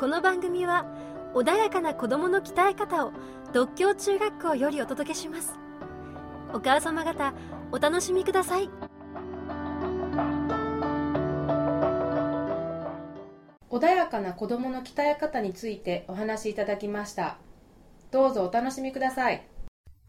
[0.00, 0.86] この番組は
[1.34, 3.12] 穏やかな子供の鍛え方を
[3.52, 5.58] 独協中学校よりお届けします。
[6.54, 7.34] お母様方
[7.70, 8.70] お楽しみください。
[13.68, 17.36] 穏やかな子供の鍛え方についてお話しいただきました。
[18.10, 19.46] どうぞお楽しみください。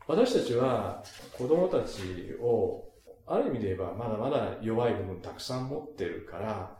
[0.08, 1.04] 私たちは
[1.38, 2.86] 子供たちを
[3.28, 6.78] ある意味で言えばまだまだ弱い部分たくさん持ってるから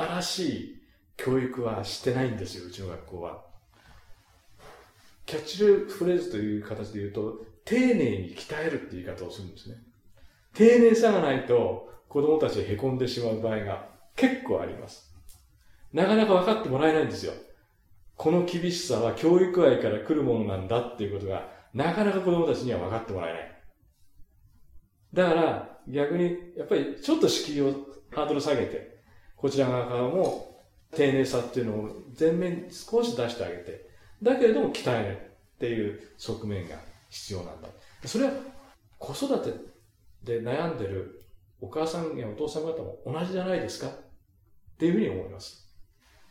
[0.00, 0.82] 荒々しい
[1.18, 3.42] 教育はしてないんですようちの学校は。
[5.26, 9.76] キャッチフレーズという形で言うと丁寧に鍛えるって言い方をするんですね。
[10.54, 15.14] 丁寧さがないと子供たちへこんでしまう場合が結構あります。
[15.92, 17.34] なかなか分かってもらえないんですよ。
[18.16, 23.62] この厳しさは教育愛から来るものなんだっていうことが、なかなか子供たちには分かってもらえない。
[25.12, 27.72] だから、逆に、やっぱりちょっと敷居を、
[28.12, 28.99] ハードル下げて、
[29.40, 30.60] こちら側からも
[30.94, 33.88] 丁寧さっていうのを前面に少し出してあげて、
[34.22, 35.16] だけれども鍛える
[35.54, 36.76] っていう側面が
[37.08, 37.68] 必要なんだ。
[38.04, 38.32] それは
[38.98, 39.52] 子育て
[40.24, 41.22] で悩んでる
[41.60, 43.88] お母さんやお父さん方も同じじゃないですか？
[43.88, 43.90] っ
[44.78, 45.66] ていうふうに思います。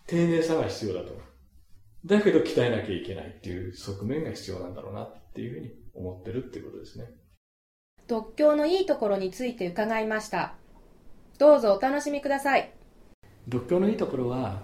[0.06, 1.23] 丁寧さが必要だと思う。
[2.06, 7.06] だけど鍛えなきゃいけないっていう側面が必要なんだろうなっていうふうに思ってるっていうことですね。
[8.08, 10.56] 独協のいいところについて伺いました。
[11.38, 12.72] どうぞお楽しみください。
[13.50, 14.61] 独協のいいところは、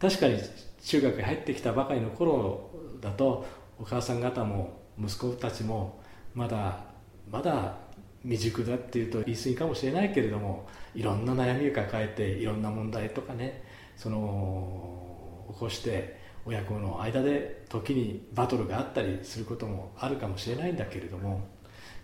[0.00, 0.38] 確かに
[0.82, 2.70] 中学に入ってきたばかりの頃
[3.00, 3.44] だと、
[3.78, 6.00] お母さん方も息子たちも
[6.34, 6.84] まだ
[7.30, 7.76] まだ
[8.22, 13.64] 未熟だっていうと言い過ぎかもしれないけれどもいろんな悩みを抱えていろんな問題とかね
[13.96, 21.40] その起こして親子の間で時にバトルがあったりすることもあるかもしれないんだけれども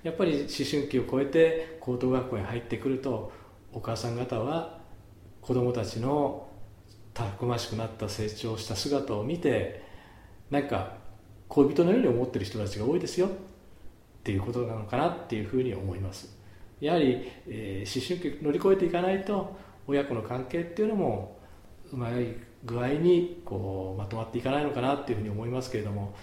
[0.02, 3.32] やっぱり思春期を超えて高等学校に入ってくると
[3.72, 4.77] お母さん方は
[5.48, 6.46] 子供たちの
[7.14, 9.82] たくましくなった成長した姿を見て
[10.50, 10.98] なんか
[11.48, 13.30] 恋人のように思ってる人たちが多いですよっ
[14.22, 16.36] ていうことなのかなっていうふうに思います。
[16.82, 19.56] やはり、えー、思春期乗り越えていかないと
[19.86, 21.38] 親子の関係っていうのも
[21.94, 26.14] うまい具合にこうまとまっていかないのかなっていうふうに思いますけれども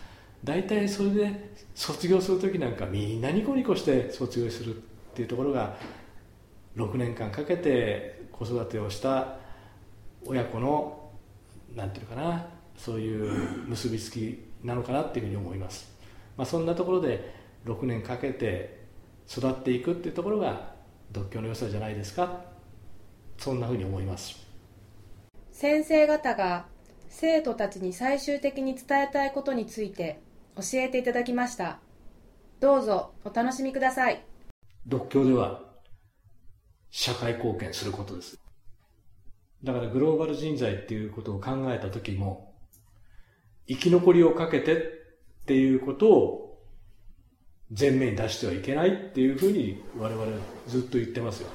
[0.43, 4.79] 大体それで卒業する時なんかみんなニコニコして卒業するっ
[5.15, 5.77] ていうところが
[6.75, 9.37] 6年間かけて子育てをした
[10.25, 11.09] 親子の
[11.75, 12.45] なんていうかな
[12.77, 15.89] そういう結びつきなのかなっていうふうに思います、
[16.37, 17.33] まあ、そんなところで
[17.65, 18.85] 6年かけて
[19.29, 20.73] 育っていくっていうところが
[21.11, 22.41] 独協の良さじゃないですか。
[23.37, 24.45] そんなふうに思います。
[25.51, 26.65] 先生方が
[27.09, 30.19] 生徒たちに最終的に伝えたいことについて
[30.55, 31.79] 教えていただきました。
[32.59, 34.23] どうぞお楽しみください。
[34.85, 35.61] 独協では
[36.97, 38.39] 社会貢献することです。
[39.65, 42.53] だからグローバル人材っていうことを考えた時も
[43.67, 44.81] 生き残りをかけてっ
[45.45, 46.63] ていうことを
[47.77, 50.25] 前面に出してはいけないっていうふうに我々
[50.67, 51.49] ずっと言ってますよ。